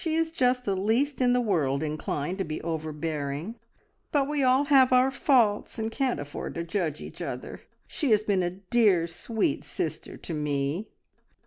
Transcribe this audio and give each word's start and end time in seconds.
She 0.03 0.15
is 0.15 0.31
just 0.31 0.63
the 0.65 0.75
least 0.75 1.21
in 1.21 1.33
the 1.33 1.39
world 1.41 1.83
inclined 1.83 2.39
to 2.39 2.43
be 2.43 2.59
overbearing, 2.63 3.53
but 4.11 4.27
we 4.27 4.41
all 4.41 4.63
have 4.63 4.91
our 4.91 5.11
faults, 5.11 5.77
and 5.77 5.91
can't 5.91 6.19
afford 6.19 6.55
to 6.55 6.63
judge 6.63 7.01
each 7.01 7.21
other. 7.21 7.61
She 7.85 8.09
has 8.09 8.23
been 8.23 8.41
a 8.41 8.49
dear 8.49 9.05
sweet 9.05 9.63
sister 9.63 10.17
to 10.17 10.33
me!" 10.33 10.87